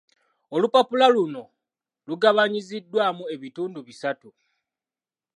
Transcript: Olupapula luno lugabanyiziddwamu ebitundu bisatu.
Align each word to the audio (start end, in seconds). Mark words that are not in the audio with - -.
Olupapula 0.55 1.07
luno 1.15 1.43
lugabanyiziddwamu 2.07 3.23
ebitundu 3.35 3.79
bisatu. 3.87 4.29